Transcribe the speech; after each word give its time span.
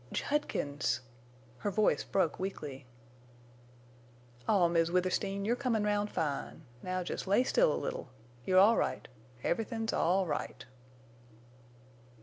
"Judkins!" 0.11 1.01
Her 1.59 1.69
voice 1.69 2.03
broke 2.03 2.39
weakly. 2.39 2.87
"Aw, 4.47 4.67
Miss 4.67 4.89
Withersteen, 4.89 5.45
you're 5.45 5.55
comin' 5.55 5.83
round 5.83 6.09
fine. 6.09 6.63
Now 6.81 7.03
jest 7.03 7.27
lay 7.27 7.43
still 7.43 7.71
a 7.71 7.77
little. 7.77 8.09
You're 8.43 8.57
all 8.57 8.77
right; 8.77 9.07
everythin's 9.43 9.93
all 9.93 10.25
right." 10.25 10.65